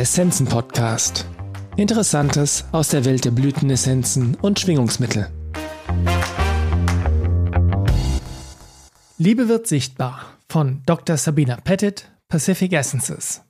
Essenzen 0.00 0.46
Podcast. 0.46 1.26
Interessantes 1.76 2.64
aus 2.72 2.88
der 2.88 3.04
Welt 3.04 3.26
der 3.26 3.32
Blütenessenzen 3.32 4.34
und 4.34 4.58
Schwingungsmittel. 4.58 5.28
Liebe 9.18 9.48
wird 9.48 9.66
sichtbar 9.66 10.38
von 10.48 10.80
Dr. 10.86 11.18
Sabina 11.18 11.56
Pettit, 11.56 12.10
Pacific 12.28 12.72
Essences. 12.72 13.42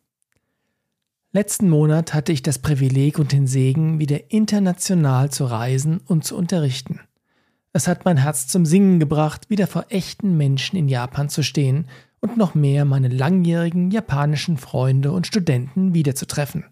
Letzten 1.31 1.69
Monat 1.69 2.15
hatte 2.15 2.33
ich 2.33 2.43
das 2.43 2.59
Privileg 2.59 3.21
und 3.21 3.31
den 3.31 3.47
Segen, 3.47 4.01
wieder 4.01 4.33
international 4.33 5.31
zu 5.31 5.45
reisen 5.45 6.01
und 6.05 6.25
zu 6.25 6.37
unterrichten. 6.37 6.99
Es 7.73 7.87
hat 7.87 8.05
mein 8.05 8.17
Herz 8.17 8.49
zum 8.49 8.67
Singen 8.67 8.99
gebracht, 8.99 9.49
wieder 9.51 9.69
vor 9.69 9.87
echten 9.89 10.37
Menschen 10.37 10.77
in 10.77 10.89
Japan 10.89 11.29
zu 11.29 11.45
stehen 11.45 11.87
und 12.21 12.37
noch 12.37 12.55
mehr 12.55 12.85
meine 12.85 13.09
langjährigen 13.09 13.91
japanischen 13.91 14.57
Freunde 14.57 15.13
und 15.13 15.27
Studenten 15.27 15.95
wiederzutreffen. 15.95 16.65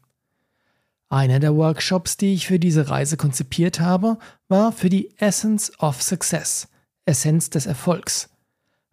Einer 1.10 1.40
der 1.40 1.56
Workshops, 1.56 2.18
die 2.18 2.34
ich 2.34 2.46
für 2.46 2.58
diese 2.58 2.90
Reise 2.90 3.16
konzipiert 3.16 3.80
habe, 3.80 4.18
war 4.48 4.72
für 4.72 4.90
die 4.90 5.10
Essence 5.18 5.72
of 5.78 6.02
Success, 6.02 6.68
Essenz 7.06 7.48
des 7.48 7.64
Erfolgs. 7.64 8.28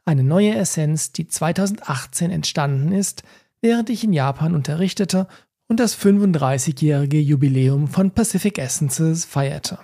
Eine 0.06 0.24
neue 0.24 0.56
Essenz, 0.56 1.12
die 1.12 1.28
2018 1.28 2.32
entstanden 2.32 2.94
ist, 2.94 3.24
während 3.60 3.90
ich 3.90 4.04
in 4.04 4.14
Japan 4.14 4.56
unterrichtete 4.56 5.28
und 5.68 5.80
das 5.80 5.98
35-jährige 5.98 7.20
Jubiläum 7.20 7.88
von 7.88 8.12
Pacific 8.12 8.60
Essences 8.60 9.26
feierte. 9.26 9.80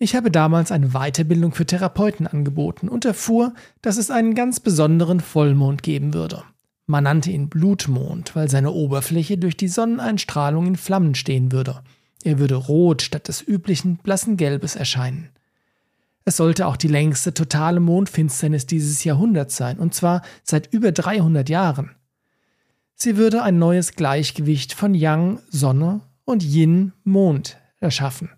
Ich 0.00 0.14
habe 0.14 0.30
damals 0.30 0.70
eine 0.70 0.90
Weiterbildung 0.90 1.52
für 1.52 1.66
Therapeuten 1.66 2.28
angeboten 2.28 2.88
und 2.88 3.04
erfuhr, 3.04 3.52
dass 3.82 3.96
es 3.96 4.12
einen 4.12 4.34
ganz 4.34 4.60
besonderen 4.60 5.18
Vollmond 5.18 5.82
geben 5.82 6.14
würde. 6.14 6.44
Man 6.86 7.04
nannte 7.04 7.30
ihn 7.32 7.48
Blutmond, 7.48 8.36
weil 8.36 8.48
seine 8.48 8.70
Oberfläche 8.70 9.38
durch 9.38 9.56
die 9.56 9.68
Sonneneinstrahlung 9.68 10.68
in 10.68 10.76
Flammen 10.76 11.16
stehen 11.16 11.50
würde. 11.50 11.82
Er 12.22 12.38
würde 12.38 12.54
rot 12.54 13.02
statt 13.02 13.26
des 13.28 13.42
üblichen 13.42 13.96
blassen 13.96 14.36
Gelbes 14.36 14.76
erscheinen. 14.76 15.30
Es 16.24 16.36
sollte 16.36 16.66
auch 16.66 16.76
die 16.76 16.88
längste 16.88 17.34
totale 17.34 17.80
Mondfinsternis 17.80 18.66
dieses 18.66 19.02
Jahrhunderts 19.02 19.56
sein, 19.56 19.78
und 19.78 19.94
zwar 19.94 20.22
seit 20.44 20.72
über 20.72 20.92
300 20.92 21.48
Jahren. 21.48 21.90
Sie 22.94 23.16
würde 23.16 23.42
ein 23.42 23.58
neues 23.58 23.92
Gleichgewicht 23.92 24.74
von 24.74 24.94
Yang 24.94 25.40
Sonne 25.50 26.02
und 26.24 26.44
Yin 26.44 26.92
Mond 27.04 27.56
erschaffen. 27.80 28.30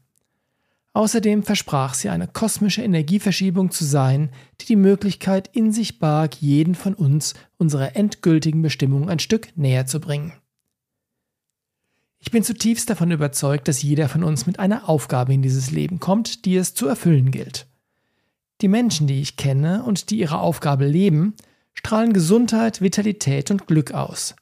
Außerdem 0.93 1.45
versprach 1.45 1.95
sie 1.95 2.09
eine 2.09 2.27
kosmische 2.27 2.83
Energieverschiebung 2.83 3.71
zu 3.71 3.85
sein, 3.85 4.31
die 4.61 4.67
die 4.67 4.77
Möglichkeit 4.77 5.49
in 5.53 5.73
sich 5.73 6.01
barg, 6.01 6.43
jeden 6.43 6.75
von 6.75 6.95
uns 6.95 7.35
unserer 7.59 7.95
endgültigen 7.95 8.61
Bestimmung 8.63 9.09
ein 9.09 9.21
Stück 9.21 9.57
näher 9.57 9.87
zu 9.87 10.01
bringen. 10.01 10.33
Ich 12.19 12.31
bin 12.31 12.43
zutiefst 12.43 12.91
davon 12.91 13.13
überzeugt, 13.13 13.69
dass 13.69 13.83
jeder 13.83 14.09
von 14.09 14.25
uns 14.25 14.47
mit 14.47 14.59
einer 14.59 14.89
Aufgabe 14.89 15.33
in 15.33 15.43
dieses 15.43 15.71
Leben 15.71 16.01
kommt, 16.01 16.45
die 16.45 16.57
es 16.57 16.75
zu 16.75 16.87
erfüllen 16.87 17.31
gilt. 17.31 17.67
Die 18.61 18.69
Menschen, 18.69 19.07
die 19.07 19.23
ich 19.23 19.37
kenne 19.37 19.85
und 19.85 20.11
die 20.11 20.19
ihre 20.19 20.41
Aufgabe 20.41 20.87
leben, 20.87 21.35
strahlen 21.73 22.13
Gesundheit, 22.13 22.83
Vitalität 22.83 23.51
und 23.51 23.67
Glück 23.67 23.93
aus. 23.93 24.35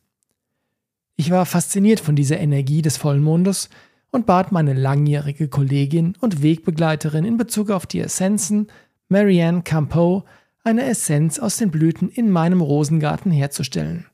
Ich 1.15 1.31
war 1.31 1.47
fasziniert 1.47 2.01
von 2.01 2.17
dieser 2.17 2.39
Energie 2.39 2.83
des 2.83 2.97
Vollmondes 2.97 3.69
und 4.11 4.27
bat 4.27 4.53
meine 4.53 4.75
langjährige 4.75 5.49
Kollegin 5.49 6.15
und 6.21 6.43
Wegbegleiterin 6.43 7.25
in 7.25 7.37
Bezug 7.37 7.71
auf 7.71 7.87
die 7.87 8.01
Essenzen, 8.01 8.69
Marianne 9.09 9.63
Campeau, 9.63 10.25
eine 10.65 10.85
Essenz 10.85 11.39
aus 11.39 11.57
den 11.57 11.71
Blüten 11.71 12.09
in 12.09 12.31
meinem 12.31 12.61
Rosengarten 12.61 13.33
herzustellen. 13.33 14.07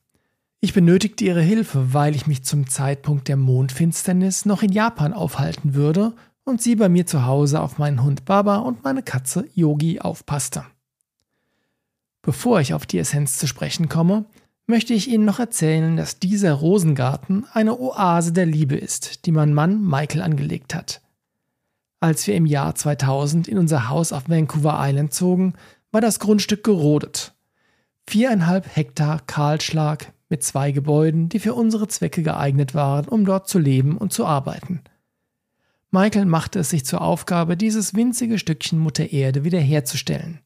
Ich 0.61 0.73
benötigte 0.73 1.25
ihre 1.25 1.43
Hilfe, 1.43 1.93
weil 1.93 2.17
ich 2.17 2.27
mich 2.27 2.45
zum 2.45 2.69
Zeitpunkt 2.69 3.29
der 3.29 3.37
Mondfinsternis 3.37 4.47
noch 4.47 4.63
in 4.63 4.73
Japan 4.73 5.13
aufhalten 5.13 5.75
würde 5.75 6.15
und 6.45 6.63
sie 6.63 6.77
bei 6.77 6.89
mir 6.89 7.07
zu 7.07 7.27
Hause 7.27 7.61
auf 7.61 7.79
meinen 7.79 8.03
Hund 8.03 8.25
Baba 8.25 8.57
und 8.57 8.85
meine 8.85 9.03
Katze 9.03 9.47
Yogi 9.55 10.01
aufpasste. 10.01 10.65
Bevor 12.23 12.61
ich 12.61 12.73
auf 12.73 12.87
die 12.87 12.99
Essenz 12.99 13.37
zu 13.37 13.47
sprechen 13.47 13.89
komme, 13.89 14.25
möchte 14.67 14.95
ich 14.95 15.09
Ihnen 15.09 15.25
noch 15.25 15.39
erzählen, 15.39 15.97
dass 15.97 16.19
dieser 16.19 16.55
Rosengarten 16.55 17.47
eine 17.53 17.79
Oase 17.79 18.33
der 18.33 18.47
Liebe 18.47 18.77
ist, 18.77 19.27
die 19.27 19.33
mein 19.33 19.53
Mann 19.53 19.83
Michael 19.83 20.23
angelegt 20.23 20.75
hat. 20.75 21.03
Als 22.01 22.27
wir 22.27 22.35
im 22.35 22.47
Jahr 22.47 22.75
2000 22.75 23.49
in 23.49 23.59
unser 23.59 23.89
Haus 23.89 24.13
auf 24.13 24.29
Vancouver 24.29 24.77
Island 24.79 25.15
zogen, 25.15 25.55
war 25.91 26.01
das 26.01 26.19
Grundstück 26.19 26.65
gerodet. 26.65 27.35
Viereinhalb 28.07 28.77
Hektar 28.77 29.21
Kahlschlag 29.27 30.13
mit 30.29 30.43
zwei 30.43 30.73
Gebäuden, 30.73 31.29
die 31.29 31.39
für 31.39 31.55
unsere 31.55 31.89
Zwecke 31.89 32.23
geeignet 32.23 32.75
waren, 32.75 33.09
um 33.09 33.25
dort 33.25 33.49
zu 33.49 33.59
leben 33.59 33.97
und 33.97 34.13
zu 34.13 34.27
arbeiten. 34.27 34.83
Michael 35.91 36.27
machte 36.27 36.59
es 36.59 36.71
sich 36.71 36.85
zur 36.85 37.03
Aufgabe, 37.03 37.57
dieses 37.57 37.95
winzige 37.95 38.39
Stückchen 38.39 38.79
Mutter 38.79 39.13
Erde 39.13 39.45
wiederherzustellen. 39.45 40.41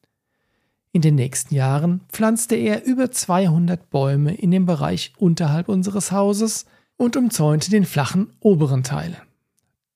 In 0.91 1.01
den 1.01 1.15
nächsten 1.15 1.53
Jahren 1.53 2.01
pflanzte 2.11 2.55
er 2.55 2.83
über 2.83 3.11
200 3.11 3.89
Bäume 3.89 4.33
in 4.33 4.51
dem 4.51 4.65
Bereich 4.65 5.13
unterhalb 5.17 5.69
unseres 5.69 6.11
Hauses 6.11 6.65
und 6.97 7.15
umzäunte 7.15 7.69
den 7.69 7.85
flachen 7.85 8.33
oberen 8.39 8.83
Teil. 8.83 9.15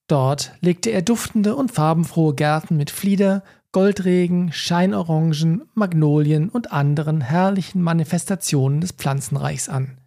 Dort 0.07 0.53
legte 0.61 0.91
er 0.91 1.01
duftende 1.01 1.55
und 1.55 1.71
farbenfrohe 1.71 2.35
Gärten 2.35 2.77
mit 2.77 2.91
Flieder, 2.91 3.43
Goldregen, 3.71 4.51
Scheinorangen, 4.51 5.63
Magnolien 5.73 6.49
und 6.49 6.71
anderen 6.71 7.21
herrlichen 7.21 7.81
Manifestationen 7.81 8.81
des 8.81 8.91
Pflanzenreichs 8.91 9.69
an. 9.69 9.97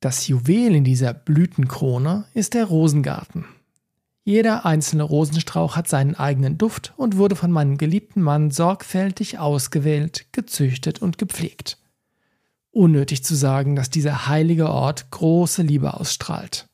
Das 0.00 0.26
Juwel 0.26 0.74
in 0.74 0.84
dieser 0.84 1.14
Blütenkrone 1.14 2.24
ist 2.34 2.54
der 2.54 2.64
Rosengarten. 2.64 3.44
Jeder 4.28 4.66
einzelne 4.66 5.04
Rosenstrauch 5.04 5.74
hat 5.74 5.88
seinen 5.88 6.14
eigenen 6.14 6.58
Duft 6.58 6.92
und 6.98 7.16
wurde 7.16 7.34
von 7.34 7.50
meinem 7.50 7.78
geliebten 7.78 8.20
Mann 8.20 8.50
sorgfältig 8.50 9.38
ausgewählt, 9.38 10.26
gezüchtet 10.32 11.00
und 11.00 11.16
gepflegt. 11.16 11.78
Unnötig 12.70 13.24
zu 13.24 13.34
sagen, 13.34 13.74
dass 13.74 13.88
dieser 13.88 14.26
heilige 14.26 14.68
Ort 14.68 15.10
große 15.12 15.62
Liebe 15.62 15.94
ausstrahlt. 15.94 16.68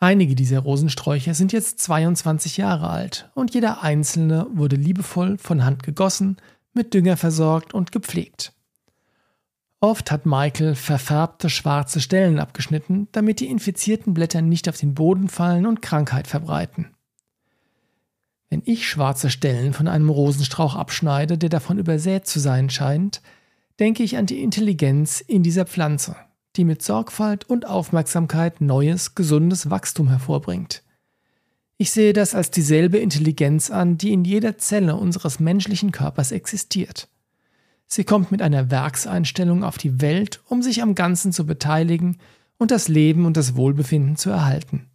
Einige 0.00 0.34
dieser 0.34 0.60
Rosensträucher 0.60 1.34
sind 1.34 1.52
jetzt 1.52 1.80
22 1.80 2.56
Jahre 2.56 2.88
alt 2.88 3.30
und 3.34 3.52
jeder 3.52 3.82
einzelne 3.82 4.46
wurde 4.50 4.76
liebevoll 4.76 5.36
von 5.36 5.62
Hand 5.62 5.82
gegossen, 5.82 6.38
mit 6.72 6.94
Dünger 6.94 7.18
versorgt 7.18 7.74
und 7.74 7.92
gepflegt. 7.92 8.54
Oft 9.80 10.10
hat 10.10 10.24
Michael 10.24 10.74
verfärbte 10.74 11.50
schwarze 11.50 12.00
Stellen 12.00 12.38
abgeschnitten, 12.38 13.08
damit 13.12 13.40
die 13.40 13.48
infizierten 13.48 14.14
Blätter 14.14 14.40
nicht 14.40 14.68
auf 14.68 14.78
den 14.78 14.94
Boden 14.94 15.28
fallen 15.28 15.66
und 15.66 15.82
Krankheit 15.82 16.26
verbreiten. 16.26 16.94
Wenn 18.48 18.62
ich 18.64 18.88
schwarze 18.88 19.30
Stellen 19.30 19.72
von 19.72 19.88
einem 19.88 20.08
Rosenstrauch 20.08 20.74
abschneide, 20.74 21.36
der 21.36 21.48
davon 21.48 21.78
übersät 21.78 22.26
zu 22.26 22.40
sein 22.40 22.70
scheint, 22.70 23.20
denke 23.80 24.02
ich 24.02 24.16
an 24.16 24.26
die 24.26 24.42
Intelligenz 24.42 25.20
in 25.20 25.42
dieser 25.42 25.66
Pflanze, 25.66 26.16
die 26.56 26.64
mit 26.64 26.82
Sorgfalt 26.82 27.44
und 27.50 27.66
Aufmerksamkeit 27.66 28.60
neues, 28.60 29.14
gesundes 29.14 29.70
Wachstum 29.70 30.08
hervorbringt. 30.08 30.82
Ich 31.76 31.90
sehe 31.90 32.12
das 32.12 32.34
als 32.34 32.50
dieselbe 32.50 32.98
Intelligenz 32.98 33.70
an, 33.70 33.98
die 33.98 34.12
in 34.12 34.24
jeder 34.24 34.58
Zelle 34.58 34.94
unseres 34.96 35.40
menschlichen 35.40 35.90
Körpers 35.90 36.30
existiert. 36.30 37.08
Sie 37.86 38.04
kommt 38.04 38.30
mit 38.30 38.42
einer 38.42 38.70
Werkseinstellung 38.70 39.62
auf 39.62 39.78
die 39.78 40.00
Welt, 40.00 40.40
um 40.46 40.62
sich 40.62 40.82
am 40.82 40.94
Ganzen 40.94 41.32
zu 41.32 41.46
beteiligen 41.46 42.18
und 42.58 42.70
das 42.70 42.88
Leben 42.88 43.26
und 43.26 43.36
das 43.36 43.56
Wohlbefinden 43.56 44.16
zu 44.16 44.30
erhalten. 44.30 44.90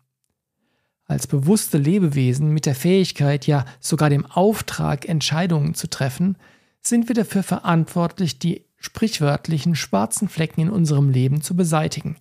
Als 1.05 1.27
bewusste 1.27 1.77
Lebewesen 1.77 2.53
mit 2.53 2.65
der 2.65 2.75
Fähigkeit, 2.75 3.47
ja 3.47 3.65
sogar 3.79 4.09
dem 4.09 4.25
Auftrag, 4.25 5.07
Entscheidungen 5.07 5.73
zu 5.73 5.89
treffen, 5.89 6.37
sind 6.81 7.07
wir 7.07 7.15
dafür 7.15 7.43
verantwortlich, 7.43 8.39
die 8.39 8.65
sprichwörtlichen 8.77 9.75
schwarzen 9.75 10.29
Flecken 10.29 10.61
in 10.61 10.69
unserem 10.69 11.09
Leben 11.09 11.41
zu 11.41 11.55
beseitigen, 11.55 12.17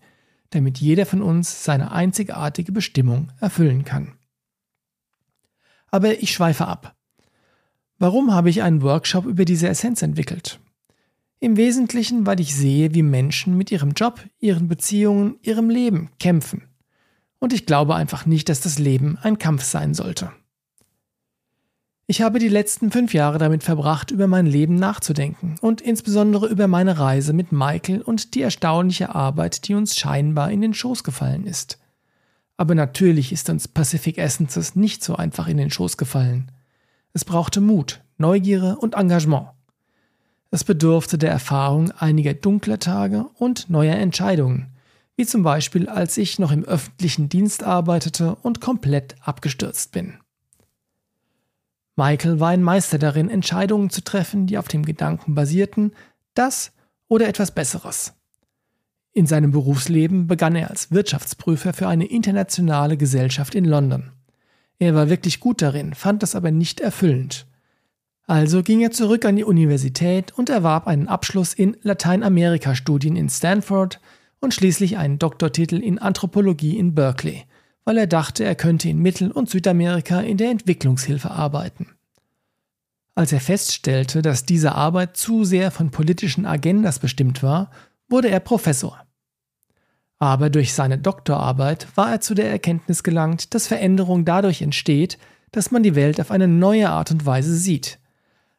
damit 0.51 0.79
jeder 0.79 1.07
von 1.07 1.23
uns 1.23 1.65
seine 1.65 1.93
einzigartige 1.93 2.73
Bestimmung 2.73 3.31
erfüllen 3.41 3.85
kann. 3.85 4.15
Aber 5.91 6.23
ich 6.23 6.33
schweife 6.33 6.67
ab. 6.67 6.98
Warum 7.99 8.33
habe 8.33 8.49
ich 8.49 8.63
einen 8.63 8.83
Workshop 8.83 9.27
über 9.27 9.45
diese 9.45 9.69
Essenz 9.69 10.03
entwickelt? 10.03 10.61
Im 11.41 11.57
Wesentlichen, 11.57 12.27
weil 12.27 12.41
ich 12.41 12.55
sehe, 12.55 12.95
wie 12.95 13.03
Menschen 13.03 13.57
mit 13.57 13.73
ihrem 13.73 13.93
Job, 13.93 14.25
ihren 14.39 14.69
Beziehungen, 14.69 15.37
ihrem 15.43 15.69
Leben 15.69 16.11
kämpfen. 16.21 16.63
Und 17.41 17.53
ich 17.53 17.67
glaube 17.67 17.95
einfach 17.95 18.27
nicht, 18.27 18.49
dass 18.49 18.61
das 18.61 18.79
Leben 18.79 19.19
ein 19.23 19.39
Kampf 19.39 19.63
sein 19.63 19.95
sollte. 19.95 20.33
Ich 22.07 22.23
habe 22.23 22.39
die 22.39 22.49
letzten 22.49 22.91
fünf 22.91 23.13
Jahre 23.13 23.39
damit 23.39 23.63
verbracht, 23.63 24.11
über 24.11 24.27
mein 24.27 24.47
Leben 24.47 24.77
nachzudenken 24.77 25.57
und 25.61 25.81
insbesondere 25.81 26.47
über 26.47 26.67
meine 26.67 26.99
Reise 26.99 27.33
mit 27.33 27.53
Michael 27.53 28.01
und 28.01 28.35
die 28.35 28.43
erstaunliche 28.43 29.15
Arbeit, 29.15 29.69
die 29.69 29.75
uns 29.75 29.97
scheinbar 29.97 30.51
in 30.51 30.61
den 30.61 30.73
Schoß 30.73 31.05
gefallen 31.05 31.47
ist. 31.47 31.79
Aber 32.57 32.75
natürlich 32.75 33.31
ist 33.31 33.51
uns 33.51 33.69
Pacific 33.69 34.19
Essences 34.19 34.75
nicht 34.75 35.05
so 35.05 35.17
einfach 35.17 35.49
in 35.49 35.59
den 35.59 35.71
Schoß 35.71 35.97
gefallen. 35.97 36.51
Es 37.19 37.25
brauchte 37.25 37.61
Mut, 37.61 38.01
Neugierde 38.17 38.77
und 38.77 38.95
Engagement. 38.95 39.49
Es 40.53 40.63
bedurfte 40.63 41.19
der 41.19 41.33
Erfahrung 41.33 41.91
einiger 41.91 42.33
dunkler 42.33 42.79
Tage 42.79 43.25
und 43.35 43.69
neuer 43.69 43.97
Entscheidungen, 43.97 44.69
wie 45.17 45.27
zum 45.27 45.43
Beispiel 45.43 45.89
als 45.89 46.17
ich 46.17 46.39
noch 46.39 46.53
im 46.53 46.65
öffentlichen 46.65 47.29
Dienst 47.29 47.65
arbeitete 47.65 48.37
und 48.37 48.61
komplett 48.61 49.17
abgestürzt 49.21 49.91
bin. 49.91 50.21
Michael 51.97 52.39
war 52.39 52.51
ein 52.51 52.63
Meister 52.63 53.01
darin, 53.01 53.29
Entscheidungen 53.31 53.91
zu 53.91 54.05
treffen, 54.05 54.47
die 54.47 54.57
auf 54.57 54.69
dem 54.69 54.85
Gedanken 54.85 55.35
basierten, 55.35 55.97
das 56.35 56.71
oder 57.09 57.27
etwas 57.27 57.51
Besseres. 57.51 58.15
In 59.13 59.27
seinem 59.27 59.51
Berufsleben 59.51 60.29
begann 60.29 60.55
er 60.55 60.71
als 60.71 60.93
Wirtschaftsprüfer 60.93 61.73
für 61.73 61.89
eine 61.89 62.07
internationale 62.07 62.97
Gesellschaft 62.97 63.57
in 63.57 63.65
London. 63.65 64.13
Er 64.79 64.95
war 64.95 65.09
wirklich 65.09 65.41
gut 65.41 65.61
darin, 65.63 65.95
fand 65.95 66.23
das 66.23 66.35
aber 66.35 66.51
nicht 66.51 66.81
erfüllend. 66.81 67.47
Also 68.27 68.63
ging 68.63 68.81
er 68.81 68.91
zurück 68.91 69.25
an 69.25 69.37
die 69.37 69.45
Universität 69.45 70.37
und 70.37 70.51
erwarb 70.51 70.87
einen 70.87 71.09
Abschluss 71.09 71.55
in 71.55 71.77
Lateinamerika-Studien 71.83 73.17
in 73.17 73.31
Stanford 73.31 74.01
und 74.41 74.55
schließlich 74.55 74.99
einen 74.99 75.19
Doktortitel 75.19 75.77
in 75.77 75.99
Anthropologie 75.99 76.79
in 76.79 76.95
Berkeley, 76.95 77.45
weil 77.85 77.97
er 77.97 78.07
dachte, 78.07 78.45
er 78.45 78.55
könnte 78.55 78.89
in 78.89 78.99
Mittel- 78.99 79.33
und 79.33 79.49
Südamerika 79.49 80.21
in 80.21 80.37
der 80.37 80.51
Entwicklungshilfe 80.51 81.31
arbeiten. 81.31 81.89
Als 83.15 83.33
er 83.33 83.41
feststellte, 83.41 84.23
dass 84.23 84.45
diese 84.45 84.77
Arbeit 84.77 85.17
zu 85.17 85.45
sehr 85.45 85.71
von 85.71 85.91
politischen 85.91 86.47
Agendas 86.47 87.01
bestimmt 87.01 87.43
war, 87.43 87.71
wurde 88.09 88.29
er 88.29 88.41
Professor. 88.41 89.08
Aber 90.19 90.51
durch 90.51 90.73
seine 90.73 90.99
Doktorarbeit 90.99 91.87
war 91.95 92.13
er 92.13 92.21
zu 92.21 92.35
der 92.35 92.51
Erkenntnis 92.51 93.03
gelangt, 93.03 93.55
dass 93.55 93.69
Veränderung 93.69 94.25
dadurch 94.25 94.63
entsteht, 94.63 95.19
dass 95.53 95.71
man 95.71 95.83
die 95.83 95.95
Welt 95.95 96.21
auf 96.21 96.31
eine 96.31 96.49
neue 96.49 96.91
Art 96.91 97.11
und 97.11 97.25
Weise 97.25 97.55
sieht, 97.57 97.99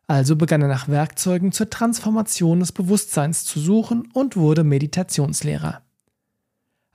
also 0.08 0.36
begann 0.36 0.64
er 0.64 0.68
nach 0.68 0.88
Werkzeugen 0.88 1.52
zur 1.52 1.70
Transformation 1.70 2.62
des 2.62 2.72
Bewusstseins 2.72 3.46
zu 3.46 3.60
suchen 3.60 4.10
und 4.12 4.36
wurde 4.36 4.64
Meditationslehrer. 4.64 5.84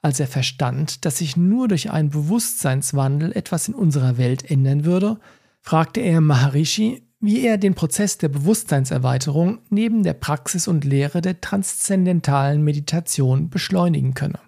Als 0.02 0.18
er 0.18 0.26
verstand, 0.26 1.04
dass 1.04 1.18
sich 1.18 1.36
nur 1.36 1.68
durch 1.68 1.90
einen 1.90 2.10
Bewusstseinswandel 2.10 3.30
etwas 3.32 3.68
in 3.68 3.74
unserer 3.74 4.18
Welt 4.18 4.50
ändern 4.50 4.84
würde, 4.84 5.18
fragte 5.60 6.00
er 6.00 6.20
Maharishi, 6.20 7.06
wie 7.20 7.46
er 7.46 7.56
den 7.56 7.74
Prozess 7.74 8.18
der 8.18 8.28
Bewusstseinserweiterung 8.28 9.60
neben 9.70 10.02
der 10.02 10.14
Praxis 10.14 10.66
und 10.66 10.84
Lehre 10.84 11.22
der 11.22 11.40
transzendentalen 11.40 12.62
Meditation 12.62 13.48
beschleunigen 13.48 14.14
könne. 14.14 14.40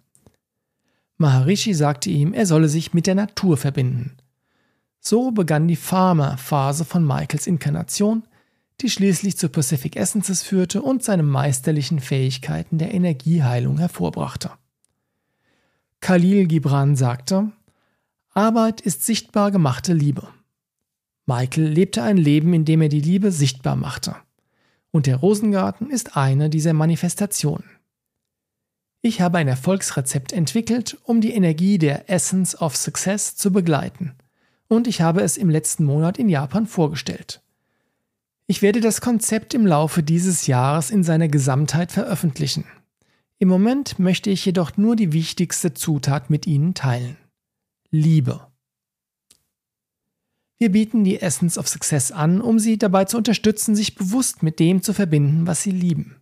Maharishi 1.18 1.74
sagte 1.74 2.10
ihm, 2.10 2.32
er 2.32 2.46
solle 2.46 2.68
sich 2.68 2.92
mit 2.92 3.06
der 3.06 3.14
Natur 3.14 3.56
verbinden. 3.56 4.16
So 5.00 5.30
begann 5.30 5.68
die 5.68 5.76
Pharma-Phase 5.76 6.84
von 6.84 7.06
Michaels 7.06 7.46
Inkarnation, 7.46 8.24
die 8.80 8.90
schließlich 8.90 9.38
zu 9.38 9.48
Pacific 9.48 9.96
Essences 9.96 10.42
führte 10.42 10.82
und 10.82 11.02
seine 11.02 11.22
meisterlichen 11.22 12.00
Fähigkeiten 12.00 12.78
der 12.78 12.92
Energieheilung 12.92 13.78
hervorbrachte. 13.78 14.50
Khalil 16.00 16.46
Gibran 16.46 16.96
sagte, 16.96 17.52
Arbeit 18.34 18.82
ist 18.82 19.04
sichtbar 19.04 19.50
gemachte 19.50 19.94
Liebe. 19.94 20.28
Michael 21.24 21.68
lebte 21.68 22.02
ein 22.02 22.18
Leben, 22.18 22.52
in 22.52 22.64
dem 22.64 22.82
er 22.82 22.90
die 22.90 23.00
Liebe 23.00 23.32
sichtbar 23.32 23.76
machte. 23.76 24.14
Und 24.90 25.06
der 25.06 25.16
Rosengarten 25.16 25.90
ist 25.90 26.16
eine 26.16 26.50
dieser 26.50 26.72
Manifestationen. 26.72 27.64
Ich 29.06 29.20
habe 29.20 29.38
ein 29.38 29.46
Erfolgsrezept 29.46 30.32
entwickelt, 30.32 30.98
um 31.04 31.20
die 31.20 31.32
Energie 31.32 31.78
der 31.78 32.10
Essence 32.10 32.60
of 32.60 32.74
Success 32.76 33.36
zu 33.36 33.52
begleiten. 33.52 34.16
Und 34.66 34.88
ich 34.88 35.00
habe 35.00 35.20
es 35.20 35.36
im 35.36 35.48
letzten 35.48 35.84
Monat 35.84 36.18
in 36.18 36.28
Japan 36.28 36.66
vorgestellt. 36.66 37.40
Ich 38.48 38.62
werde 38.62 38.80
das 38.80 39.00
Konzept 39.00 39.54
im 39.54 39.64
Laufe 39.64 40.02
dieses 40.02 40.48
Jahres 40.48 40.90
in 40.90 41.04
seiner 41.04 41.28
Gesamtheit 41.28 41.92
veröffentlichen. 41.92 42.64
Im 43.38 43.46
Moment 43.46 44.00
möchte 44.00 44.28
ich 44.28 44.44
jedoch 44.44 44.76
nur 44.76 44.96
die 44.96 45.12
wichtigste 45.12 45.72
Zutat 45.72 46.28
mit 46.28 46.48
Ihnen 46.48 46.74
teilen. 46.74 47.16
Liebe. 47.92 48.48
Wir 50.58 50.72
bieten 50.72 51.04
die 51.04 51.20
Essence 51.20 51.58
of 51.58 51.68
Success 51.68 52.10
an, 52.10 52.40
um 52.40 52.58
Sie 52.58 52.76
dabei 52.76 53.04
zu 53.04 53.16
unterstützen, 53.18 53.76
sich 53.76 53.94
bewusst 53.94 54.42
mit 54.42 54.58
dem 54.58 54.82
zu 54.82 54.92
verbinden, 54.92 55.46
was 55.46 55.62
Sie 55.62 55.70
lieben. 55.70 56.16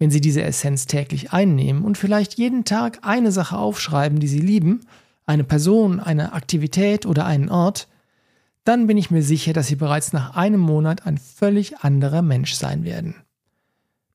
Wenn 0.00 0.10
Sie 0.10 0.22
diese 0.22 0.42
Essenz 0.42 0.86
täglich 0.86 1.32
einnehmen 1.34 1.84
und 1.84 1.98
vielleicht 1.98 2.38
jeden 2.38 2.64
Tag 2.64 3.00
eine 3.02 3.30
Sache 3.30 3.58
aufschreiben, 3.58 4.18
die 4.18 4.28
Sie 4.28 4.40
lieben, 4.40 4.80
eine 5.26 5.44
Person, 5.44 6.00
eine 6.00 6.32
Aktivität 6.32 7.04
oder 7.04 7.26
einen 7.26 7.50
Ort, 7.50 7.86
dann 8.64 8.86
bin 8.86 8.96
ich 8.96 9.10
mir 9.10 9.22
sicher, 9.22 9.52
dass 9.52 9.66
Sie 9.66 9.76
bereits 9.76 10.14
nach 10.14 10.34
einem 10.36 10.60
Monat 10.60 11.06
ein 11.06 11.18
völlig 11.18 11.80
anderer 11.80 12.22
Mensch 12.22 12.54
sein 12.54 12.82
werden. 12.84 13.14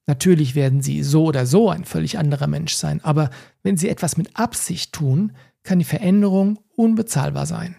Natürlich 0.08 0.56
werden 0.56 0.82
Sie 0.82 1.04
so 1.04 1.26
oder 1.26 1.46
so 1.46 1.70
ein 1.70 1.86
völlig 1.86 2.18
anderer 2.18 2.48
Mensch 2.48 2.74
sein, 2.74 3.00
aber 3.04 3.30
wenn 3.62 3.78
Sie 3.78 3.88
etwas 3.88 4.18
mit 4.18 4.40
Absicht 4.40 4.92
tun, 4.92 5.34
kann 5.62 5.78
die 5.78 5.86
Veränderung 5.86 6.58
unbezahlbar 6.76 7.46
sein. 7.46 7.76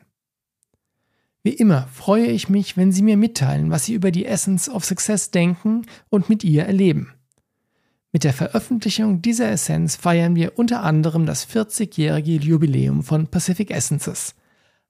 Wie 1.42 1.54
immer 1.54 1.88
freue 1.92 2.26
ich 2.26 2.48
mich, 2.48 2.76
wenn 2.76 2.92
Sie 2.92 3.02
mir 3.02 3.16
mitteilen, 3.16 3.70
was 3.70 3.86
Sie 3.86 3.94
über 3.94 4.12
die 4.12 4.26
Essence 4.26 4.68
of 4.68 4.84
Success 4.84 5.32
denken 5.32 5.86
und 6.08 6.28
mit 6.28 6.44
ihr 6.44 6.66
erleben. 6.66 7.15
Mit 8.16 8.24
der 8.24 8.32
Veröffentlichung 8.32 9.20
dieser 9.20 9.50
Essenz 9.50 9.94
feiern 9.94 10.36
wir 10.36 10.58
unter 10.58 10.82
anderem 10.82 11.26
das 11.26 11.46
40-jährige 11.46 12.36
Jubiläum 12.36 13.02
von 13.02 13.26
Pacific 13.26 13.70
Essences, 13.70 14.34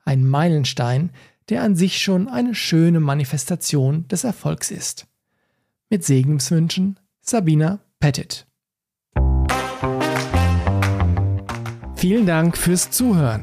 ein 0.04 0.24
Meilenstein, 0.24 1.10
der 1.48 1.64
an 1.64 1.74
sich 1.74 2.00
schon 2.00 2.28
eine 2.28 2.54
schöne 2.54 3.00
Manifestation 3.00 4.06
des 4.06 4.22
Erfolgs 4.22 4.70
ist. 4.70 5.08
Mit 5.90 6.04
Segenswünschen 6.04 7.00
Sabina 7.20 7.80
Pettit. 7.98 8.46
Vielen 11.96 12.26
Dank 12.26 12.56
fürs 12.56 12.92
Zuhören. 12.92 13.42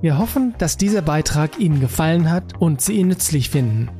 Wir 0.00 0.18
hoffen, 0.18 0.56
dass 0.58 0.76
dieser 0.76 1.02
Beitrag 1.02 1.60
Ihnen 1.60 1.78
gefallen 1.78 2.32
hat 2.32 2.60
und 2.60 2.80
Sie 2.80 2.94
ihn 2.94 3.06
nützlich 3.06 3.50
finden. 3.50 3.99